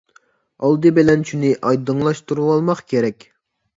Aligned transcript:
ئالدى 0.63 0.91
بىلەن 0.95 1.27
شۇنى 1.31 1.51
ئايدىڭلاشتۇرۇۋالماق 1.67 2.85
كېرەك. 2.95 3.29